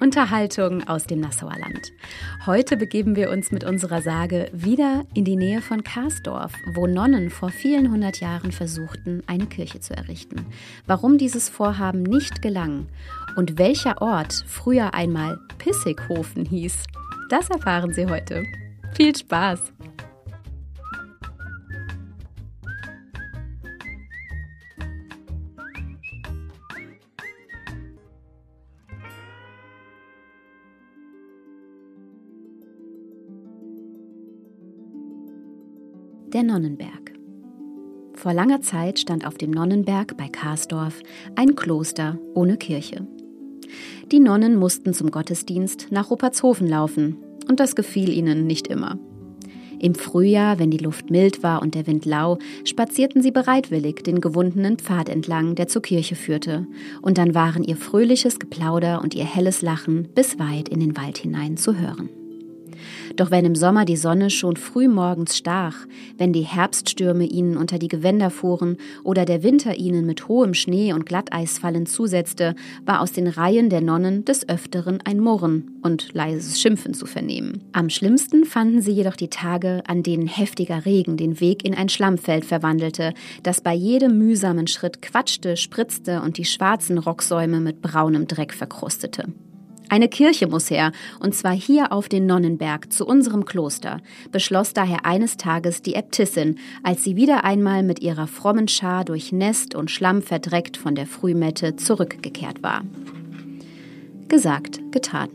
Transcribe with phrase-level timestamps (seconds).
[0.00, 1.92] Unterhaltung aus dem Nassauer Land.
[2.46, 7.28] Heute begeben wir uns mit unserer Sage wieder in die Nähe von Karsdorf, wo Nonnen
[7.28, 10.46] vor vielen hundert Jahren versuchten, eine Kirche zu errichten.
[10.86, 12.86] Warum dieses Vorhaben nicht gelang
[13.36, 16.84] und welcher Ort früher einmal Pissighofen hieß,
[17.28, 18.44] das erfahren Sie heute.
[18.94, 19.60] Viel Spaß!
[36.32, 37.12] Der Nonnenberg.
[38.14, 41.00] Vor langer Zeit stand auf dem Nonnenberg bei Karsdorf
[41.34, 43.04] ein Kloster ohne Kirche.
[44.12, 47.16] Die Nonnen mussten zum Gottesdienst nach Ruppertshofen laufen,
[47.48, 48.96] und das gefiel ihnen nicht immer.
[49.80, 54.20] Im Frühjahr, wenn die Luft mild war und der Wind lau, spazierten sie bereitwillig den
[54.20, 56.68] gewundenen Pfad entlang, der zur Kirche führte,
[57.02, 61.18] und dann waren ihr fröhliches Geplauder und ihr helles Lachen bis weit in den Wald
[61.18, 62.08] hinein zu hören.
[63.16, 67.78] Doch wenn im Sommer die Sonne schon früh morgens stach, wenn die Herbststürme ihnen unter
[67.78, 73.12] die Gewänder fuhren oder der Winter ihnen mit hohem Schnee und Glatteisfallen zusetzte, war aus
[73.12, 77.64] den Reihen der Nonnen des Öfteren ein Murren und leises Schimpfen zu vernehmen.
[77.72, 81.88] Am schlimmsten fanden sie jedoch die Tage, an denen heftiger Regen den Weg in ein
[81.88, 88.26] Schlammfeld verwandelte, das bei jedem mühsamen Schritt quatschte, spritzte und die schwarzen Rocksäume mit braunem
[88.26, 89.24] Dreck verkrustete.
[89.90, 95.04] Eine Kirche muss her, und zwar hier auf den Nonnenberg zu unserem Kloster, beschloss daher
[95.04, 99.90] eines Tages die Äbtissin, als sie wieder einmal mit ihrer frommen Schar durch Nest und
[99.90, 102.84] Schlamm verdreckt von der Frühmette zurückgekehrt war.
[104.28, 105.28] Gesagt, getan.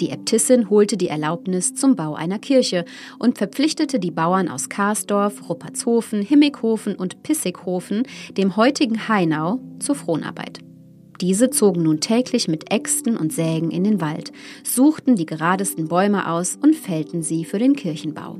[0.00, 2.84] Die Äbtissin holte die Erlaubnis zum Bau einer Kirche
[3.20, 8.02] und verpflichtete die Bauern aus Karsdorf, Ruppertshofen, Himmighofen und Pissighofen,
[8.36, 10.58] dem heutigen Hainau, zur Fronarbeit.
[11.20, 14.32] Diese zogen nun täglich mit Äxten und Sägen in den Wald,
[14.64, 18.38] suchten die geradesten Bäume aus und fällten sie für den Kirchenbau.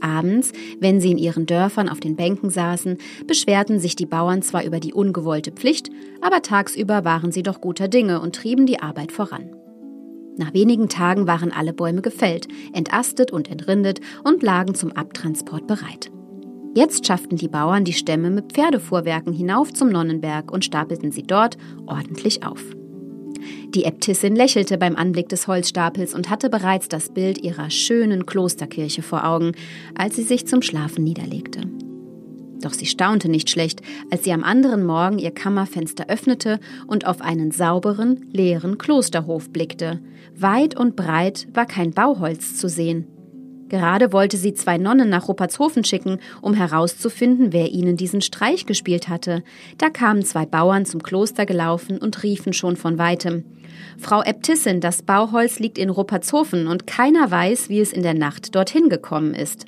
[0.00, 4.64] Abends, wenn sie in ihren Dörfern auf den Bänken saßen, beschwerten sich die Bauern zwar
[4.64, 5.90] über die ungewollte Pflicht,
[6.20, 9.54] aber tagsüber waren sie doch guter Dinge und trieben die Arbeit voran.
[10.36, 16.10] Nach wenigen Tagen waren alle Bäume gefällt, entastet und entrindet und lagen zum Abtransport bereit.
[16.74, 21.58] Jetzt schafften die Bauern die Stämme mit Pferdefuhrwerken hinauf zum Nonnenberg und stapelten sie dort
[21.86, 22.64] ordentlich auf.
[23.74, 29.02] Die Äbtissin lächelte beim Anblick des Holzstapels und hatte bereits das Bild ihrer schönen Klosterkirche
[29.02, 29.52] vor Augen,
[29.94, 31.62] als sie sich zum Schlafen niederlegte.
[32.62, 37.20] Doch sie staunte nicht schlecht, als sie am anderen Morgen ihr Kammerfenster öffnete und auf
[37.20, 40.00] einen sauberen, leeren Klosterhof blickte.
[40.36, 43.08] Weit und breit war kein Bauholz zu sehen.
[43.72, 49.08] Gerade wollte sie zwei Nonnen nach Ruppertshofen schicken, um herauszufinden, wer ihnen diesen Streich gespielt
[49.08, 49.42] hatte.
[49.78, 53.44] Da kamen zwei Bauern zum Kloster gelaufen und riefen schon von weitem.
[53.96, 58.54] Frau Äbtissin, das Bauholz liegt in Ruppertshofen und keiner weiß, wie es in der Nacht
[58.54, 59.64] dorthin gekommen ist.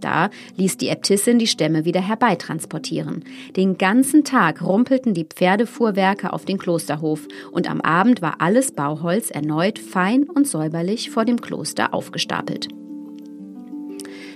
[0.00, 3.24] Da ließ die Äbtissin die Stämme wieder herbeitransportieren.
[3.56, 9.30] Den ganzen Tag rumpelten die Pferdefuhrwerke auf den Klosterhof und am Abend war alles Bauholz
[9.30, 12.68] erneut fein und säuberlich vor dem Kloster aufgestapelt.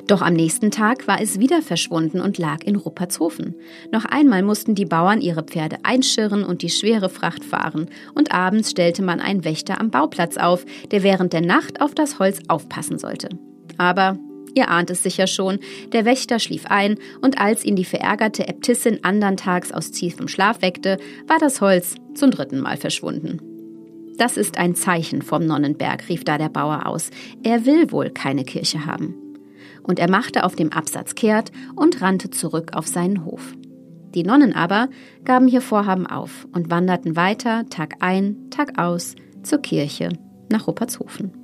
[0.08, 3.54] Doch am nächsten Tag war es wieder verschwunden und lag in Ruppertshofen.
[3.92, 8.70] Noch einmal mussten die Bauern ihre Pferde einschirren und die schwere Fracht fahren, und abends
[8.70, 12.98] stellte man einen Wächter am Bauplatz auf, der während der Nacht auf das Holz aufpassen
[12.98, 13.28] sollte.
[13.76, 14.18] Aber
[14.54, 15.58] Ihr ahnt es sicher schon,
[15.92, 20.62] der Wächter schlief ein, und als ihn die verärgerte Äbtissin andern Tags aus tiefem Schlaf
[20.62, 20.96] weckte,
[21.28, 23.40] war das Holz zum dritten Mal verschwunden.
[24.16, 27.10] Das ist ein Zeichen vom Nonnenberg, rief da der Bauer aus.
[27.44, 29.27] Er will wohl keine Kirche haben
[29.88, 33.54] und er machte auf dem Absatz kehrt und rannte zurück auf seinen Hof.
[34.14, 34.88] Die Nonnen aber
[35.24, 40.10] gaben hier Vorhaben auf und wanderten weiter Tag ein, Tag aus zur Kirche
[40.50, 41.37] nach Ruppertshofen.